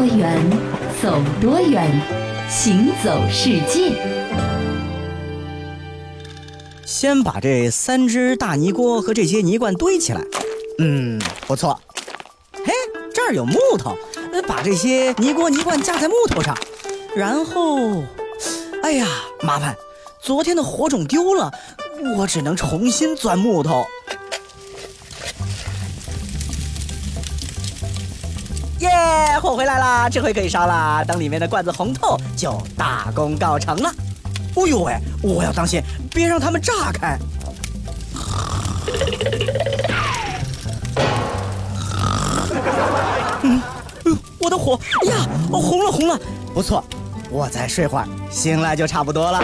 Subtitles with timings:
[0.00, 0.34] 多远，
[1.02, 1.86] 走多远，
[2.48, 3.92] 行走世界。
[6.86, 10.22] 先把这三只大泥锅和这些泥罐堆起来。
[10.78, 11.78] 嗯，不错。
[12.64, 12.72] 嘿，
[13.12, 13.94] 这儿有木头，
[14.48, 16.56] 把这些泥锅泥罐架在木头上，
[17.14, 18.02] 然后，
[18.82, 19.06] 哎呀，
[19.42, 19.76] 麻烦，
[20.22, 21.52] 昨天的火种丢了，
[22.16, 23.84] 我只能重新钻木头。
[29.40, 31.02] 火回来啦，这回可以烧啦。
[31.04, 33.90] 等里面的罐子红透，就大功告成了。
[34.54, 35.82] 哦呦喂，我要当心，
[36.12, 37.18] 别让它们炸开。
[43.42, 43.62] 嗯，
[44.38, 46.18] 我的火呀，红了红了，
[46.52, 46.84] 不错。
[47.30, 49.42] 我再睡会儿，醒来就差不多了。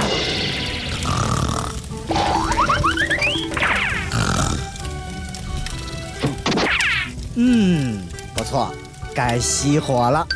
[7.36, 8.02] 嗯，
[8.34, 8.74] 不错。
[9.16, 10.26] 该熄火了。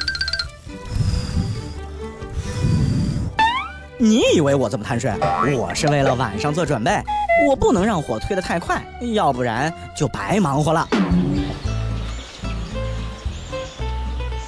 [3.98, 5.12] 你以为我这么贪睡？
[5.54, 6.98] 我是为了晚上做准备，
[7.46, 8.82] 我不能让火推得太快，
[9.12, 10.88] 要不然就白忙活了。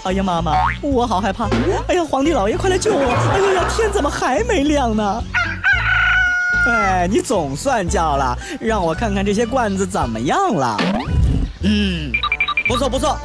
[0.04, 1.46] 哎呀，妈妈，我好害怕！
[1.86, 3.02] 哎呀，皇帝老爷，快来救我！
[3.02, 5.22] 哎呀呀，天怎么还没亮呢？
[6.66, 10.78] 哎，你总算叫了，让我看看这些罐子怎么样了。
[11.62, 12.10] 嗯，
[12.66, 13.18] 不错不错。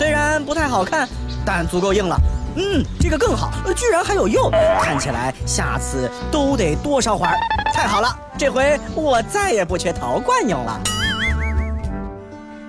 [0.00, 1.06] 虽然不太好看，
[1.44, 2.16] 但足够硬了。
[2.56, 7.34] 嗯，这个更好，居然还有用，看起来下次都得多烧会儿。
[7.74, 10.80] 太好了，这回我再也不缺陶罐用了。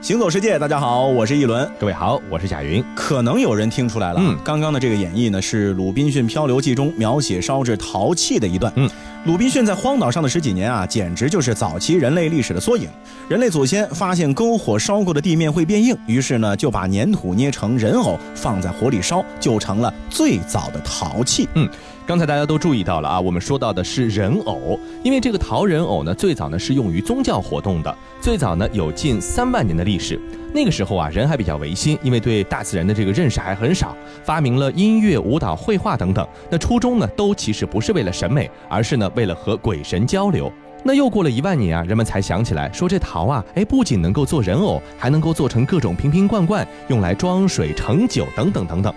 [0.01, 1.69] 行走世界，大家好，我是一轮。
[1.79, 2.83] 各位好，我是贾云。
[2.95, 8.73] 可能有人听出来了，嗯，刚刚的这个演绎呢，是《鲁滨逊漂流记》中描写烧制陶器的一段。
[8.77, 8.89] 嗯，
[9.25, 12.89] 鲁滨逊在荒岛上的十几年啊，简直就是早期人类历史的缩影。
[13.29, 21.47] 人类祖先发现篝火烧过的地面会变硬，于是呢，就把粘土捏成人偶放在火里烧，就成了最早的陶器。
[21.53, 21.69] 嗯。
[22.11, 30.19] 刚才大家都注意到了啊，我们说到的是人偶，因为这个陶人偶呢，最早呢是用于宗教活动的，最早呢有近三万年的历史。
[30.53, 36.27] 那个时候啊，人还比较唯心，因为对大自然的这个认识还很少，发明了音乐、舞蹈、绘画等等。
[36.49, 40.51] 那初衷呢，都其实不是为了审美，而是呢为了和鬼神交流。
[40.83, 48.93] 那又过了一万年啊，人们才想起来说这陶啊，哎，不仅能够做人偶，还能够做成各种瓶瓶罐罐，用来装水、盛酒等等等等。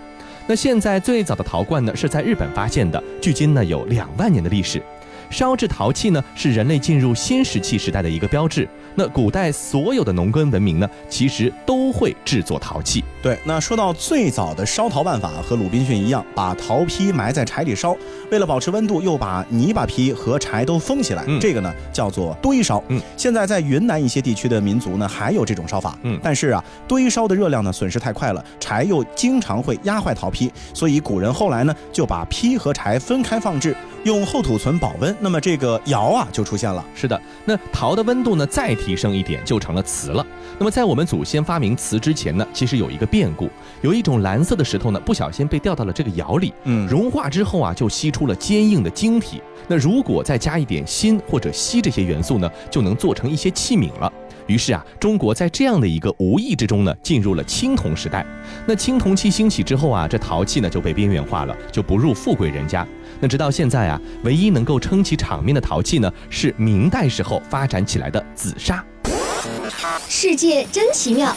[0.47, 4.81] 那现在最早的陶罐呢，是在日本发现的，距今呢有两万年的历史。
[5.35, 8.65] 烧制陶器呢，是人类进入新石器时代的一个标志。
[8.97, 13.03] 那古代所有的农耕文明呢，其实都会制作陶器。
[13.21, 17.97] 对，那说到最早的烧陶办法，和鲁滨逊一样，把陶坯埋在柴里烧，
[18.31, 21.25] 为了保持温度，又把泥巴坯和柴都封起来。
[21.41, 22.81] 这个呢叫做堆烧。
[22.87, 25.99] 嗯，现在在云南一些地区的民族呢，还有这种烧法。
[26.03, 33.75] 嗯，但是啊，堆烧的热量呢损失太快了，柴又经常会压坏陶坯，所以古人后来呢就把坯和柴分开放置，
[34.05, 35.13] 用厚土存保温。
[35.25, 36.85] 那么这个窑啊就出现了。
[36.93, 40.23] 是的，那陶的温度呢再提升一点就成了瓷了。
[40.59, 43.49] 那么在我们祖先发明瓷之前呢，其实有一个变故，
[43.81, 49.41] 有一种蓝色的石头呢不小心被掉到了这个窑里，嗯，融化之后啊就吸出了坚硬的晶体。
[49.67, 54.13] 那如果再加一点锌或者锡这些元素呢，就能做成一些器皿了。
[54.47, 58.25] 于是啊，中国在这样的一个无意之中呢，进入了青铜时代。
[58.67, 62.85] 那青铜器兴起之后啊，这陶器呢就被边缘化了，就不入富贵人家。
[63.19, 68.83] 那直到现在啊，唯一能够撑起场面的陶器呢，是明代时候发展起来的紫砂。
[70.07, 71.33] 世界真奇妙。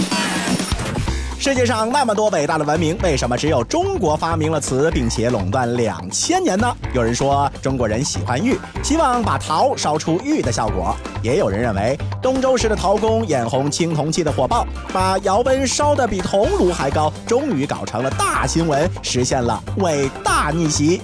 [1.40, 6.76] 世界上那么多伟大的文明，为什么只有中国发明了瓷，并且垄断两千年呢？
[6.92, 21.00] 有人说中国人喜欢玉，希望把陶烧出玉的效果；也有人认为东周时的陶工眼红青铜器的火爆，把窑温烧得比铜炉还高，终于搞成了大新闻，实现了伟大逆袭。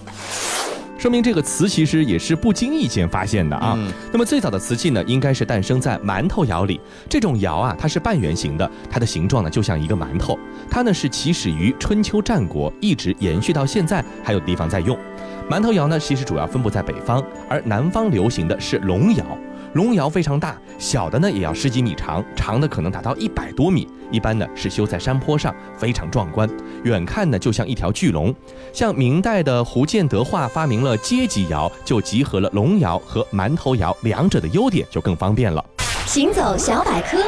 [1.05, 3.79] 说明这个瓷其实也是不经意间发现的啊。
[4.11, 6.81] 那么最早的瓷器呢，应该是诞生在馒头窑里。
[7.11, 10.39] 这种窑啊，它是半圆形的，它的形状呢就像一个馒头。
[10.71, 14.99] 它呢是起始于春秋战国，一直延续到现在，还有地方在用。
[15.47, 19.27] 馒头窑呢，其实主要分布在北方，而南方流行的是龙窑。
[19.75, 23.89] 龙窑非常大，小的呢也要十几米长，长的可能达到一百多米。
[24.13, 26.49] 一般呢是修在山坡上，非常壮观，
[26.85, 28.33] 远看呢就像一条巨龙。
[28.73, 35.65] 像明代的胡建德化发明了阶级窑，就集合了龙窑和馒头窑两者的优点，就更方便了。
[36.07, 37.19] 行走小百科，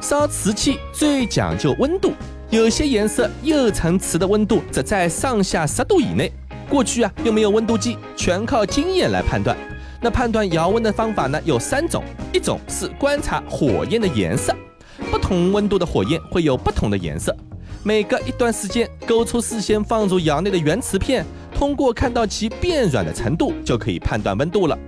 [0.00, 2.12] 烧瓷器最讲究温度，
[2.50, 6.30] 有些颜色釉层瓷的温度则在上下十度以内。
[6.68, 9.56] 过去啊又没有温度计，全靠经验来判断。
[10.04, 14.54] 那判断窑温的方法呢有三种，一种是观察火焰的颜色，
[15.10, 17.34] 不同温度的火焰会有不同的颜色。
[17.82, 21.24] 每隔一段时间勾出事先放入窑内的原瓷片，
[21.54, 24.78] 通过看到其变软的程度就可以判断温度了。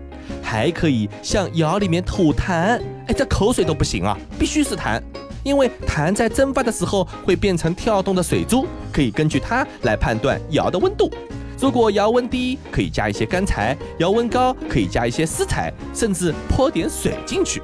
[0.42, 5.00] 还可以向窑里面吐痰，哎，这口水都不行啊，必须是痰，
[5.42, 11.10] 因为痰在蒸发的时候会变成跳动的水珠，可以根据它来判断窑的温度。
[11.58, 17.62] 如果窑温低，可以加一些干柴；窑温高，可以加一些丝柴，甚至泼点水进去。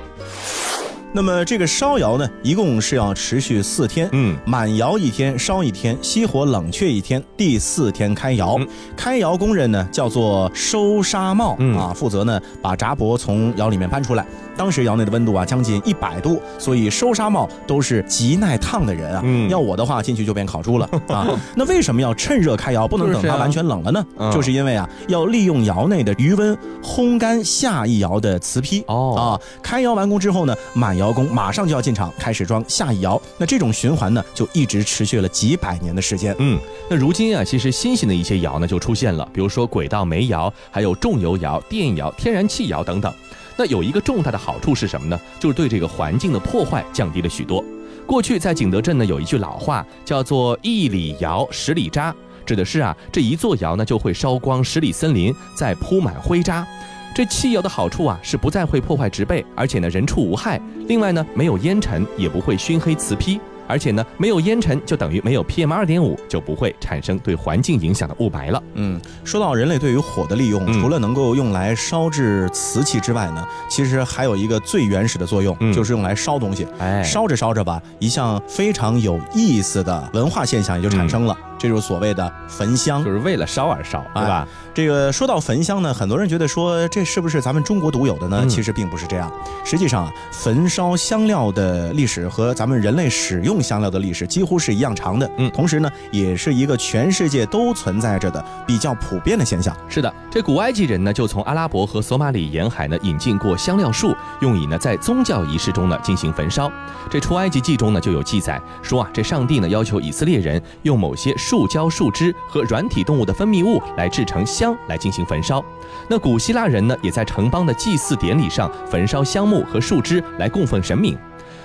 [1.14, 8.58] 那么这个烧窑呢，一共是要持续四天，嗯，满窑一天，烧一天，熄火冷却一天，第四天开窑。
[8.96, 14.24] 开窑工人呢叫做收沙帽啊，负责呢把闸帛从窑里面搬出来。
[14.56, 19.20] 当时窑内的温度啊将近一百度，所以收沙帽都是极耐烫的人啊。
[19.22, 21.28] 嗯，要我的话进去就变烤猪了啊。
[21.54, 24.32] 那为什么要趁热开窑，不能等它完全冷了呢？
[24.32, 28.82] 就是因为啊要利用窑内的余温烘干下一窑的瓷坯。
[28.86, 29.24] 哦啊，
[29.62, 31.02] 开窑完工之后呢，满窑。
[31.02, 36.32] 窑工马上就要进场开始装下一窑，那这种循环呢，就一直持续了几百年的时间。
[36.38, 36.56] 嗯，
[36.88, 43.12] 那如今啊，其实新型的一些窑呢就出现了，比如说轨道煤窑，还有重油窑、电窑、天然气窑等等。
[43.56, 45.18] 那有一个重大的好处是什么呢？
[45.38, 47.64] 就是对这个环境的破坏降低了许多。
[48.06, 52.14] 过去在景德镇呢，有一句老话叫做“一里窑十里渣”，
[52.44, 56.66] 指的是啊，这一座窑呢就会烧光十里森林，再铺满灰渣。
[57.14, 60.60] 这汽窑的好处啊，是不再会破坏植被，而且呢人畜无害。
[60.88, 63.38] 另外呢，没有烟尘，也不会熏黑瓷坯。
[63.72, 68.62] 而且呢，没有烟尘就等于没有 PM 二点五，就不会产生对环境影响的雾霾了。
[68.74, 76.66] 嗯，说到人类对于火的利用，除了能够用来烧制瓷器之外呢，其实还有一个最原始的作用，就是用来烧东西。
[76.78, 81.34] 哎，烧着烧着吧，一项非常有意思的文化现象也就产生了。
[81.58, 84.48] 这就是所谓的焚香，就是为了烧而烧，对吧？
[84.74, 88.46] 这个说到焚香呢，很多人觉得说这是不是咱们中国独有的呢？
[88.48, 89.30] 其实并不是这样。
[89.64, 95.30] 实际上啊，焚烧香料的历史和咱们人类使用香料的历史几乎是一样长的。
[95.36, 99.76] 嗯，同时呢，也是一个全世界都存在着的比较普遍的现象。
[99.88, 106.72] 是的，这古埃及人呢，就从阿拉伯和索马里沿海呢引进过香料树，用以呢在宗教仪式中呢进行焚烧。
[107.10, 111.32] 这出埃及记中呢就有记载说啊，这上帝呢要求以色列人用某些。
[111.36, 115.64] 树胶、树枝和软体动物的分泌物来制成香来进行焚烧。
[116.08, 121.18] 那古希腊人呢，也在城邦的祭祀典礼上焚烧香木和树枝来供奉神明。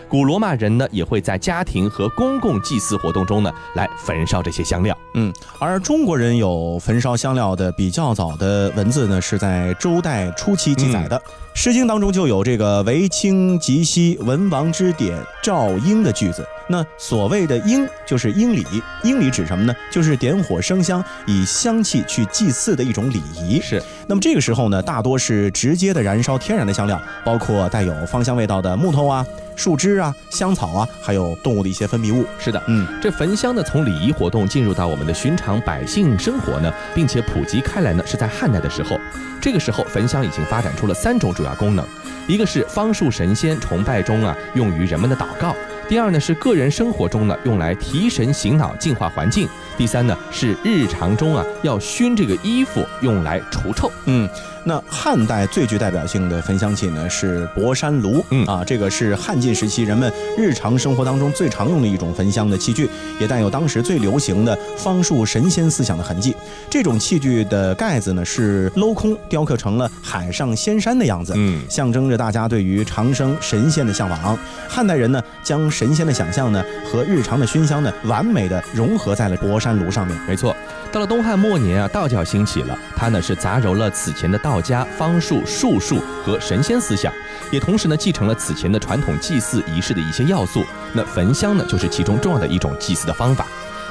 [0.09, 4.97] 古罗马人呢，也会在家庭和公共祭祀活动中呢来焚烧这些香料。
[5.13, 11.19] 嗯，而中国人有焚烧香料的比较早的文字呢，是在周代初期记载的，
[11.57, 16.47] 《诗经》当中就有这个“为清即兮，文王之典，赵婴”的句子。
[16.67, 18.63] 那所谓的缨就是缨礼，
[19.03, 19.73] 缨礼指什么呢？
[19.91, 23.59] 就是点火生香，以香气去祭祀的一种礼仪。
[23.59, 23.81] 是。
[24.05, 29.25] 那么这个时候呢，大多是直接的燃烧天然的香料，包括带有芳香味道的木头啊、
[29.55, 32.23] 树枝啊、香草啊，还有动物的一些分泌物。
[32.37, 38.95] 是的，嗯，这焚香呢，从礼仪活动进入到我们的寻常百姓生活呢，并且普及开来呢，是在汉代的时候。
[39.41, 41.85] 这个时候，焚香已经发展出了三种主要功能，
[42.27, 45.55] 一个是方术神仙崇拜中啊，用于人们的祷告。
[45.87, 49.47] 第二呢是个人生活中呢用来提神醒脑、净化环境。
[49.77, 53.89] 第三呢是日常中啊要熏这个衣服，用来除臭。
[54.05, 54.27] 嗯。
[54.67, 66.35] 那汉代最具代表性的焚香器呢是博山炉，嗯啊，这个是汉晋时期人们日常生活当中最常用的一种焚香的器具，也带有当时最流行的方术神仙思想的痕迹。
[66.69, 74.37] 这种器具的盖子呢是镂空雕刻成了海上仙山的样子，嗯，象征着大家对于长生神仙的向往。
[74.67, 80.19] 汉代人呢将神仙的想象呢和日常的熏香呢完美的融合在了博山炉上面。
[80.27, 80.53] 没错。
[80.91, 87.13] 到了东汉末年啊，道教兴起了，它呢是杂糅了此前的道家方术、术数和神仙思想，
[87.51, 90.63] 也同时呢继承了此前的传统祭祀仪式的一些要素。
[90.93, 93.45] 那焚香呢，就是其中重要的一种祭祀的方法。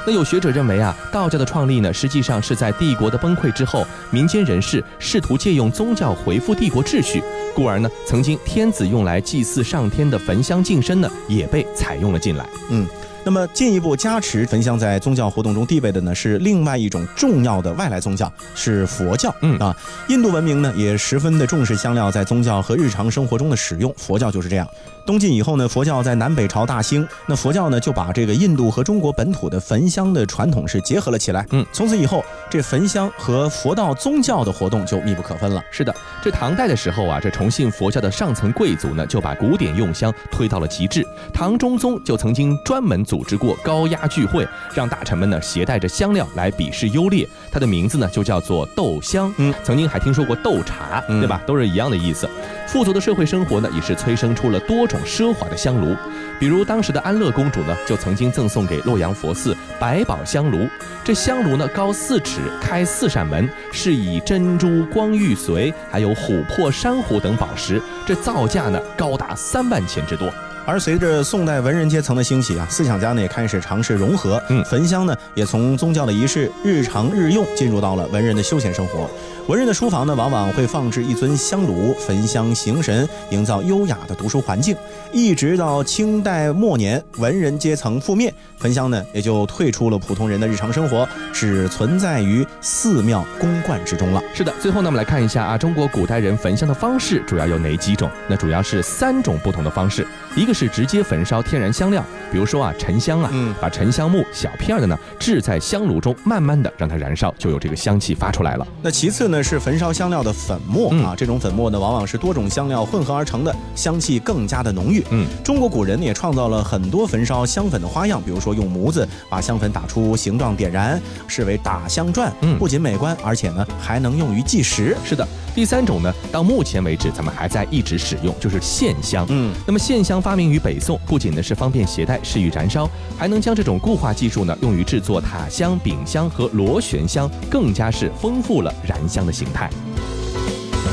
[0.05, 7.21] 那有学者认为啊，道教的创立呢，实际上是在帝国的崩溃之后，民间人士试图借用宗教回复帝国秩序，
[7.53, 12.47] 故而呢，曾经天子用来祭祀上天的焚香净身呢，也被采用了进来。
[12.69, 12.87] 嗯。
[13.27, 19.35] 那么进一步加持焚香在宗教活动中地位的呢，是另外一种重要的外来宗教，是佛教。
[19.41, 19.75] 嗯啊，
[20.07, 24.65] 印度文明呢也十分的重视香料在宗教和日常生活中的使用，佛教就是这样。
[25.07, 31.45] 东晋以后呢，佛教在南北朝大兴，那佛教呢就把这个印度和中国本土的焚香的传统是结合了起来。
[31.51, 35.61] 嗯，从此以后，这焚香和佛道宗教的活动就密不可分了。
[35.71, 41.05] 是的，这唐代的时候啊，这崇信佛教的上层贵族呢就把古典用香推到了极致。
[41.33, 43.17] 唐中宗就曾经专门组。
[43.17, 47.27] 组织过高压聚会，让大臣们呢携带着香料来比试优劣。
[47.51, 49.33] 他的名字呢就叫做斗香。
[49.37, 51.41] 嗯，曾经还听说过斗茶，对吧？
[51.47, 52.29] 都是一样的意思。
[52.67, 55.95] 富足的社会生活呢，也是催生出了多种种奢华的香炉。
[56.39, 60.67] 比如当时的安乐公主呢，就曾经赠送给洛阳佛寺百宝香炉。
[61.03, 70.31] 这香炉呢，高四尺，开四扇门，是以珍珠、光玉髓，还有琥珀、珊瑚等宝石，这造价呢，高达三万钱之多。
[70.65, 79.09] 而随着宋代文人阶层的兴起啊，思想家呢也开始尝试融合，嗯，焚香呢也从宗教的仪式日常日用进入到了文人的休闲生活。
[79.47, 84.75] 文人的书房呢，往往会放置一尊香炉，焚香行神，营造优雅的读书环境。
[85.13, 94.21] 一直到清代末年，文人阶层覆灭，焚香呢也就退出了普通人的日常生活，只存在于寺庙公观之中了。
[94.33, 98.11] 是的，最后呢，我们来看一下啊，中国古代人焚香的方式主要有哪几种？
[98.27, 108.67] 那主要是三种不同的方式，一个是直接焚烧天然香料，比如说啊沉香啊，嗯，把沉香木小片的呢置在香炉中，慢慢的让它燃烧，就有这个香气发出来了。
[108.81, 109.36] 那其次呢？
[109.43, 115.03] 是焚烧香料的粉末啊，这种粉末呢，往往是多种香料混合而成的，香气更加的浓郁。
[115.11, 122.31] 嗯，中国古人也创造了很多焚烧香粉的花样，比如说用模子把香粉打出形状点燃，视为打香篆。
[122.41, 124.97] 嗯，不仅美观，而且呢还能用于计时。
[125.05, 129.25] 是的，第三种呢，到目前为止咱们还在一直使用，就是线香。
[129.29, 139.26] 嗯，那么线香发明于北宋，不仅呢是方便携带，适于燃烧，还能将这种固化技术呢用于制作塔香、饼香和螺旋香，更加是丰富了燃香。
[139.27, 139.69] 的形态。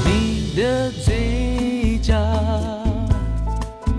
[0.05, 2.15] 你的嘴角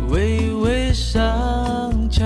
[0.09, 2.23] 微微上翘，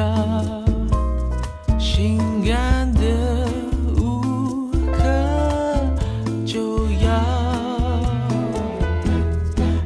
[1.80, 3.48] 性感的
[3.96, 5.04] 无可
[6.46, 7.10] 救药，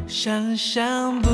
[0.07, 1.29] 想象不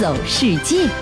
[0.00, 0.99] 走世界。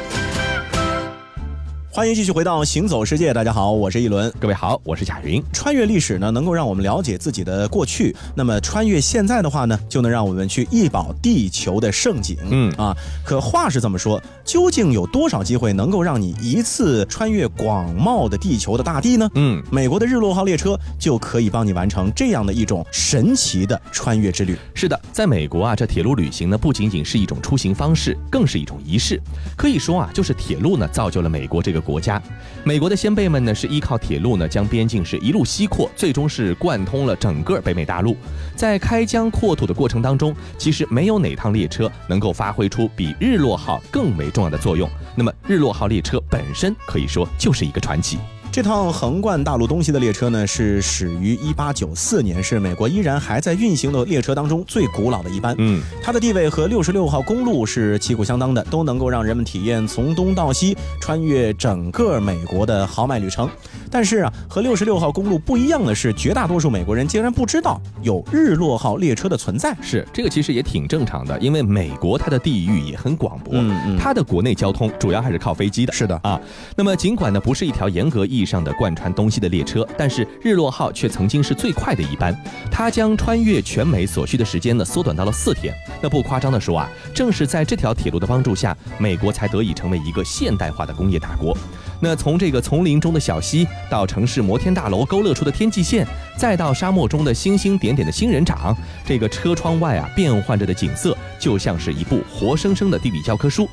[1.99, 5.43] 欢迎继续回到《行走世界》，大家好，我是一轮，各位好，我是贾云。
[5.53, 12.37] 穿越历史呢，能够让我们了解自己的过去；那么穿越现在的话呢，就能让我们去一饱地球的盛景。
[12.51, 19.29] 嗯啊，可话是这么说，究竟有多少机会能够让你一次穿越广袤的地球的大地呢？
[19.35, 24.57] 嗯，美国的日落号列车就可以帮你完成这样的一种神奇的穿越之旅。
[24.73, 29.21] 是的，在美国啊，这铁路旅行呢，不仅仅是一种出行方式，更是一种仪式。
[29.57, 31.83] 可以说啊，就是铁路呢，造就了美国这个。
[31.89, 32.23] 国家，
[32.65, 38.15] 美国的先辈们呢，是依靠铁路呢，将边境是一路西扩，最终是贯通了整个北美大陆。
[38.55, 44.87] 在开疆扩土的过程当中，其实没有哪趟列车能够发挥出比日落号更为重要的作用。
[45.17, 48.19] 那么，日落号列车本身可以说就是一个传奇。
[48.51, 55.55] 这趟横贯大陆东西的列车呢，是始于一八九四年，是美国依然还在运行的列车当中最古老的一班。
[55.59, 63.49] 嗯，它的地位和六十六号公路是旗鼓相当的，都能够让人们体验从东到西穿越整个美国的豪迈旅程。
[63.91, 69.77] 但是啊，和六十六号公路不一样的是，绝大多数美国人竟然不知道有日落号列车的存在。
[69.81, 75.93] 是这个其实也挺正常的，因为美国它的地域也很广博，嗯嗯它的国内交通主要还是靠飞机的。
[75.93, 76.41] 是的啊，
[76.77, 82.37] 那么尽管呢不是一条严格意义上的贯穿东西的列车，但是日落号却曾经是最快的一班，
[82.71, 85.75] 它将穿越全美所需的时间呢缩短到了四天。
[86.03, 91.57] 那不夸张的说啊，正是在这条铁路的帮助下，美国才得以成为一个现代化的工业大国。
[92.01, 103.69] 那从这个丛林中的小溪，到城市摩天大楼勾勒出的天际线，再到沙漠中的星星点点的仙人掌，这个车窗外啊变换着的景色，就像是一部活生生的地理教科书。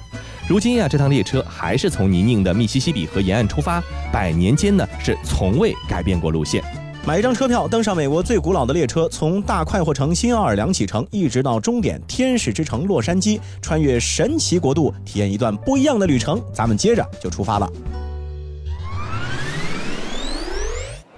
[0.47, 6.63] 如今呀、这趟列车还是从泥泞的密西西比河沿岸出发，百年间呢是从未改变过路线。
[7.05, 16.41] 买一张车票，登上美国最古老的列车，从大快活城新奥尔良启程，一直到终点天使之城洛杉矶，穿越神奇国度，体验一段不一样的旅程。
[16.51, 17.71] 咱们接着就出发了。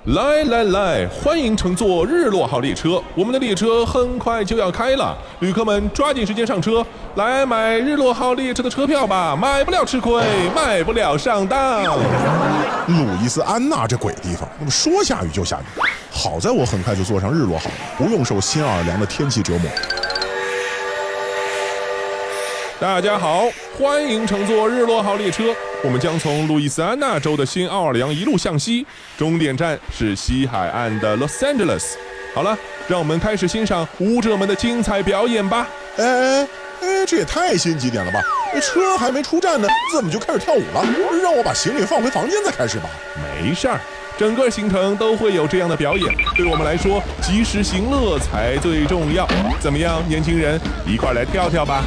[0.08, 6.82] 来来来，欢迎乘坐日落号列车，我们的列车很快就要开了，旅客们抓紧时间上车，
[7.16, 10.24] 来买日落号列车的车票吧，买不了吃亏，
[10.56, 11.84] 买不了上当。
[11.84, 15.82] 路易斯安那这鬼地方，那么说下雨就下雨。
[16.10, 19.70] 好在我很快就坐上日落号，不用受新奥尔良的天气折磨。
[22.80, 25.46] 大家好，欢迎乘坐日落号列车，
[25.84, 28.86] 我们将从路易斯安那州的新奥尔良一路向西，
[29.18, 31.94] 终点站是西海岸的 Los Angeles。
[32.36, 32.56] 好了，
[32.88, 35.68] 让我们开始欣赏舞者们的精彩表演吧。
[35.98, 36.48] 哎哎
[36.82, 38.22] 哎，这也太心急点了吧！
[38.62, 40.86] 车还没出站呢，怎么就开始跳舞了？
[41.24, 42.88] 让我把行李放回房间再开始吧。
[43.16, 43.82] 没事儿，
[44.20, 49.28] 整个行程都会有这样的表演，对我们来说，及时行乐才最重要。
[49.60, 51.84] 怎么样，年轻人，一块儿来跳跳吧！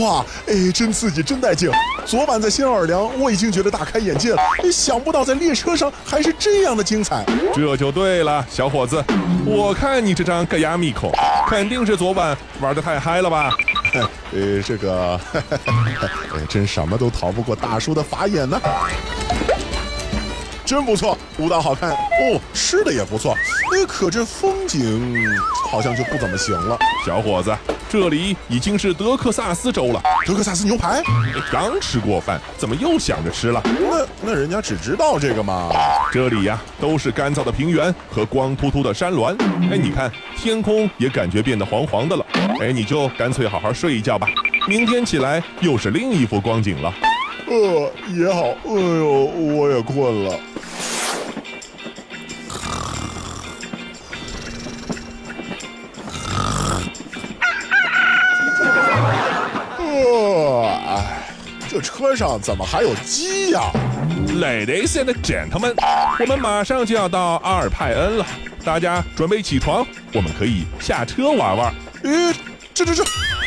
[0.00, 1.70] 哇，哎，真刺激，真带劲！
[2.06, 4.40] 昨晚在新奥尔良，我已经觉得大开眼界了，
[4.72, 7.24] 想不到在列车上还是这样的精彩。
[7.54, 9.02] 这就对了，小伙子，
[9.44, 11.12] 我看你这张盖亚密孔，
[11.48, 13.50] 肯定是昨晚玩的太嗨了吧？
[14.32, 15.20] 呃， 这个，
[15.66, 18.58] 哎，真什么都逃不过大叔的法眼呢。
[20.64, 23.32] 真不错，舞蹈好看哦，吃的也不错，
[23.72, 25.14] 哎，可这风景
[25.70, 26.78] 好像就不怎么行了。
[27.04, 27.54] 小伙子，
[27.88, 31.02] 这里已经是德克萨斯州了，德克萨斯牛排，
[31.52, 33.62] 刚吃过饭，怎么又想着吃了？
[33.64, 35.68] 那那人家只知道这个嘛。
[36.10, 39.36] 这里呀，都是干燥的平原和光秃秃的山峦。
[39.70, 42.24] 哎，你看天空也感觉变得黄黄的了。
[42.60, 44.26] 哎，你就干脆好好睡一觉吧，
[44.66, 46.92] 明天起来又是另一幅光景了。
[47.46, 50.40] 呃，也好，哎呦，我也困了。
[62.04, 63.62] 车上怎么还有鸡呀、
[64.34, 65.74] Ladies and gentlemen，
[66.20, 68.26] 我们马上就要到阿尔派恩了，
[68.62, 71.74] 大家准备起床，我们可以下车玩玩。
[72.02, 72.34] 诶，
[72.74, 73.02] 这这这，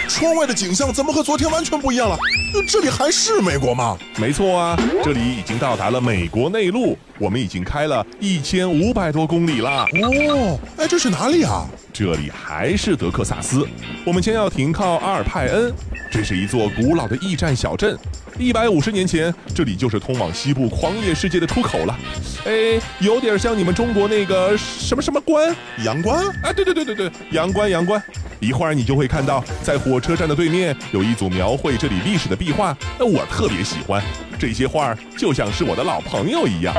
[0.08, 2.18] 窗外的景象怎么和昨天完全不一样了？
[2.56, 3.96] 呃这里还是美国吗？
[4.16, 9.86] 没错啊，这里已经到达了美国内陆，我们已经开了一千五百多公里啦。
[10.02, 11.68] 哦，哎，这是哪里啊？
[11.94, 13.68] 这里还是德克萨斯，
[14.04, 15.72] 我们将要停靠阿尔派恩，
[16.12, 17.96] 这是一座古老的驿站小镇。
[18.40, 21.98] 一百五十年前，这里就是通往西部狂野世界的出口了。
[22.46, 26.24] 哎，有点像你们中国那个什么什么关阳关？
[26.44, 26.54] 啊？
[26.54, 28.02] 对对对对对，阳关阳关。
[28.40, 34.04] 一会儿你就会看到，在火车站的对面有一组描绘这里历史的壁画，那我特别喜欢。
[34.38, 36.76] 这些画儿就像是我的老朋友一样。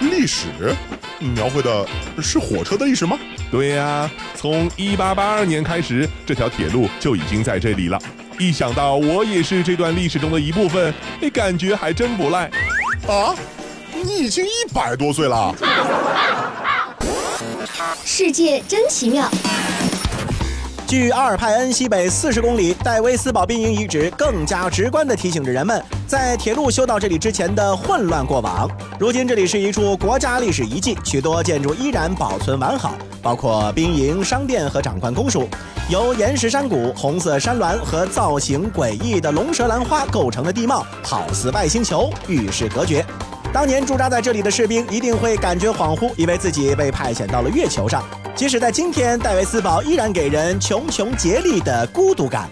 [0.00, 0.48] 历史？
[1.18, 1.86] 描绘的
[2.20, 3.18] 是火车的历史吗？
[3.50, 7.98] 对呀、从一八八二年开始，这条铁路就已经在这里了。
[8.38, 12.50] 一想到我也是这段历史中的一部分，那感觉还真不赖。
[13.06, 13.34] 啊，
[13.92, 15.54] 你已经一百多岁了。
[18.04, 19.30] 世界真奇妙。
[20.92, 28.70] 距阿尔派恩西北四十公里，戴维斯堡兵营遗址更加直观地提醒着人们，在铁路修到这里之前的混乱过往。
[29.00, 35.48] 如今这里是一处国家历史遗迹，许多建筑依然保存完好，包括兵营、商店和长官公署。
[35.88, 43.02] 由岩石山谷、红色山峦和造型诡异的龙舌兰花构成的地貌，好似外星球，与世隔绝。
[43.52, 48.02] 当年驻扎在这里的士兵一定会感觉恍惚，以为自己被派遣到了月球上。
[48.34, 52.48] 即使在今天，戴维斯堡依然给人穷穷竭力的孤独感。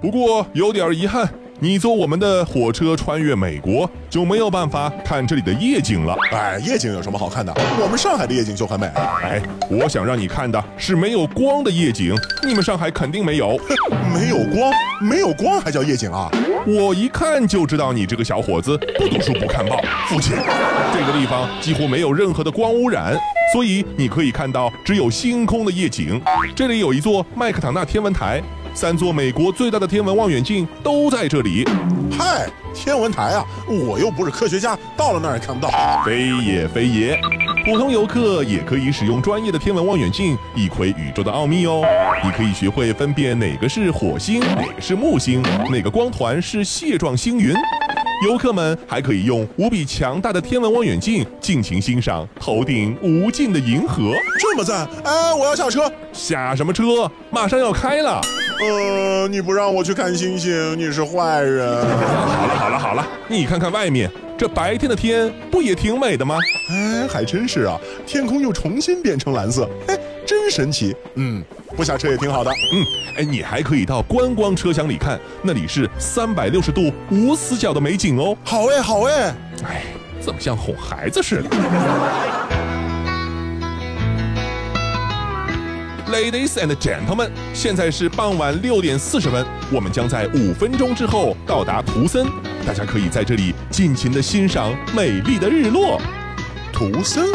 [0.00, 1.28] 不过有点遗憾，
[1.62, 6.12] 你坐我们的火车穿越美国，就没有办法看这里的夜景了。
[6.32, 7.54] 哎，夜景有什么好看的？
[7.80, 8.88] 我们上海的夜景就很美。
[9.22, 13.56] 哎，我想让你看的是没有光的夜景，你们上海肯定没有。
[14.12, 16.28] 没有光，没有光还叫夜景啊？
[16.66, 19.80] 我一看就知道你这个小伙子不读书不看报。
[20.08, 20.34] 父亲，
[20.92, 23.16] 这个地方几乎没有任何的光污染，
[23.52, 26.20] 所以你可以看到只有星空的夜景。
[26.56, 28.42] 这里有一座麦克唐纳天文台。
[28.74, 31.68] 三座美国最大的天文望远镜都在这里。
[32.18, 35.70] 嗨，天文台啊，我又不是科学家，到了那儿也看不到。
[36.04, 37.20] 非也非也，
[37.66, 41.82] 普通游客也可以使用专业的天文望远镜一窥宇宙的奥秘哦。
[42.24, 47.54] 你可以学会分辨哪个是火星，哪个是木星，哪个光团是蟹状星云。
[48.24, 54.88] 游客们还可以用无比强大的天文望远镜尽情欣赏头顶无尽的银河，这么赞！
[55.04, 55.90] 哎，我要下车。
[56.12, 57.10] 下什么车？
[57.30, 58.20] 马上要开了。
[58.60, 61.66] 呃，你不让我去看星星，你是坏人。
[61.66, 66.38] 好了好了好了，你看看外面，这白天的天不也挺美的吗？
[66.70, 70.94] 哎，还真是啊，天空又重新变成蓝色，哎，真神奇。
[71.14, 71.42] 嗯，
[71.76, 72.50] 不下车也挺好的。
[72.50, 72.84] 嗯，
[73.18, 78.36] 哎，你还可以到观光车厢里看，那里是三百六十度无死角的美景哦。
[78.44, 79.34] 好哎，好哎。
[79.64, 79.82] 哎，
[80.20, 81.50] 怎么像哄孩子似的
[86.12, 92.26] ？Ladies and gentlemen，现在是傍晚六点四十分，我们将在五分钟之后到达图森，
[92.66, 95.98] 大家可以在这里尽情的欣赏美丽的日落。
[96.72, 97.28] 图森，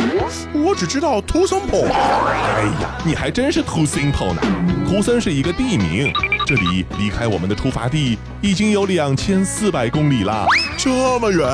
[0.52, 1.78] 我只知道图森堡。
[1.84, 4.42] 哎呀，你还真是 too simple 呢。
[4.86, 6.12] 图森是一个地名，
[6.46, 10.46] 这里离开我们的出发地已经有两千四百公里啦，
[10.78, 11.48] 这么远。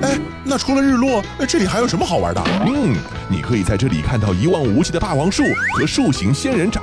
[0.00, 2.42] 哎，那除了日落，这里还有什么好玩的？
[2.66, 2.96] 嗯，
[3.28, 6.82] 你可以在这里看到一望无际的霸王树和树形仙人掌，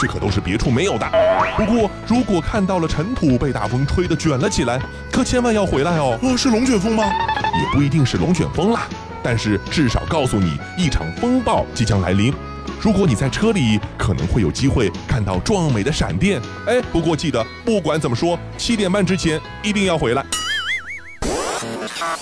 [0.00, 1.10] 这可都是别处没有的。
[1.56, 6.18] 不过，如果看到了尘土被大风吹得卷了起来，可千万要回来哦。
[6.22, 7.04] 哦，是龙卷风吗？
[7.04, 8.86] 也不一定是龙卷风啦。
[9.22, 12.32] 但是至少告诉你，一场风暴即将来临。
[12.80, 16.40] 如果你在车里，可能会有机会看到壮美的闪电。
[16.66, 20.24] 哎，不过记得，不管怎么说，七点半之前一定要回来。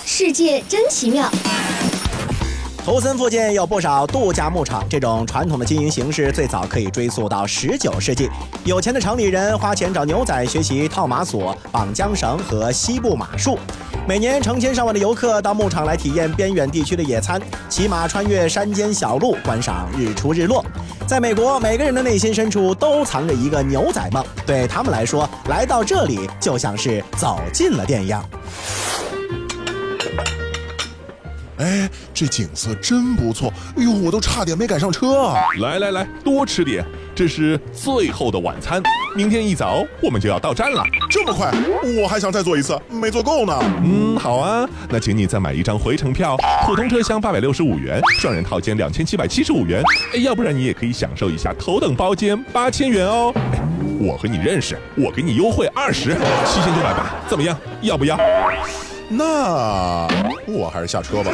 [0.05, 1.29] 世界真奇妙。
[2.83, 8.27] 图森附近有不少度假牧场，这种传统的经营形式最早可以追溯到十九世纪。
[8.65, 13.59] 有钱的城里人花钱找牛仔学习套马索、绑缰绳和西部马术。
[14.09, 20.65] 每年成千上万的游客到牧场来体验边远地区的野餐，骑马穿越山间小路，观赏日出日落。
[21.05, 28.19] 在美国，每个人的内心深处都藏着一个牛仔梦，对他们来说，来到这里就像是走进了电影。
[31.57, 33.53] 哎，这景色真不错！
[33.77, 35.43] 哎呦，我都差点没赶上车啊！
[35.59, 36.83] 来来来，多吃点，
[37.19, 38.81] 这是最后的晚餐。
[39.13, 40.81] 明天一早我们就要到站了。
[41.09, 41.51] 这么快？
[42.01, 43.59] 我还想再坐一次，没坐够呢。
[43.83, 49.83] 嗯，好啊，那请你再买一张回程票，普通车厢八百六十五元，双人套间两千七百七十五元。
[50.15, 53.33] 哎，要不然你也可以享受一下头等包间八千元哦。
[53.35, 53.59] 哎，
[53.99, 57.53] 我和你认识，我给你优惠二十，七千九百八，怎么样？
[57.81, 58.17] 要不要？
[59.09, 60.07] 那
[60.47, 61.29] 我还是下车吧。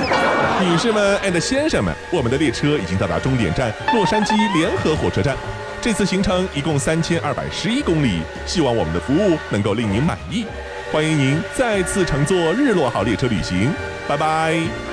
[0.68, 5.38] 女士们 and 先生们，我们的列车已经到达终点站洛杉矶联合火车站。
[5.86, 10.44] 这次行程一共三千二百十一公里，希望我们的服务能够令您满意。
[10.92, 13.72] 欢迎您再次乘坐日落号列车旅行，
[14.08, 14.85] 拜拜。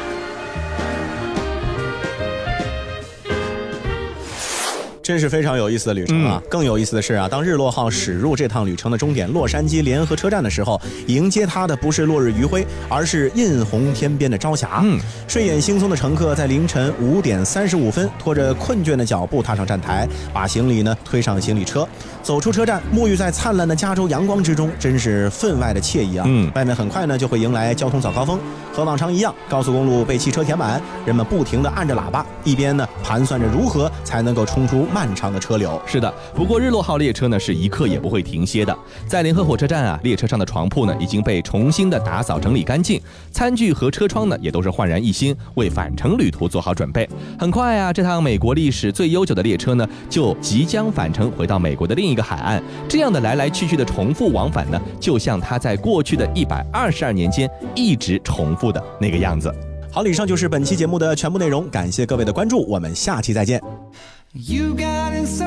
[5.02, 6.40] 真是非常有意思的旅程啊！
[6.48, 14.80] 更有意思的是啊，当日落号驶入这趟旅程的终点洛杉矶联合车站的时候，迎接他的不是落日余晖，而是映红天边的朝霞。
[14.84, 21.86] 嗯，睡眼惺忪的乘客在凌晨五点三十五分，拖着困倦的脚步踏上站台，把行李呢推上行李车，
[22.22, 26.24] 走出车站，沐浴在灿烂的加州阳光之中，真是分外的惬意啊！
[26.28, 28.38] 嗯，外面很快呢就会迎来交通早高峰，
[28.72, 34.86] 和往常一样，高速公路被汽车填满，人们不停地按着喇叭，一边呢盘算着如何才能够冲出。
[34.92, 38.76] 漫长的车流是的，不过日落号列车呢是一刻也不会停歇的。
[39.06, 43.00] 在联合火车站啊，列车上的床铺呢已经被重新的打扫整理干净，
[43.30, 47.08] 餐具和车窗呢也都是焕然一新，为返程旅途做好准备。
[47.38, 52.62] 很快啊，这趟美国历史最悠久的列车呢就即将返程回到美国的另一个海岸。
[52.88, 59.52] 这样的来来去去的重复往返呢，就像它在过去的一百二十二年间一直重复的那个样子。
[59.90, 63.60] 好，以上就是本期节目的全部内容，感谢各位的关注，我们下期再见。
[64.34, 65.44] You got it so